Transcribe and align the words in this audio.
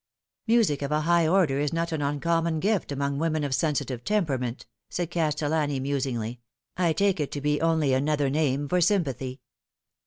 "Music 0.47 0.81
of 0.81 0.91
a 0.91 1.01
high 1.01 1.27
order 1.27 1.59
is 1.59 1.71
not 1.71 1.91
an 1.91 2.01
uncommon 2.01 2.59
gift 2.59 2.91
among 2.91 3.19
women 3.19 3.43
of 3.43 3.53
sensitive 3.53 4.03
temperament," 4.03 4.65
said 4.89 5.11
Castellani 5.11 5.79
musingly*" 5.79 6.39
I 6.75 6.91
take 6.91 7.19
it 7.19 7.31
to 7.33 7.39
be 7.41 7.61
only 7.61 7.93
another 7.93 8.31
name 8.31 8.67
for 8.67 8.81
sympathy. 8.81 9.41